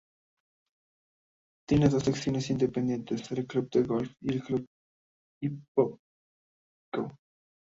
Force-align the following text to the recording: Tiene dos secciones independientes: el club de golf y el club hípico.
Tiene 1.69 1.87
dos 1.87 2.01
secciones 2.05 2.49
independientes: 2.49 3.29
el 3.33 3.45
club 3.45 3.69
de 3.69 3.83
golf 3.83 4.11
y 4.21 4.33
el 4.33 4.41
club 4.41 4.65
hípico. 5.43 5.99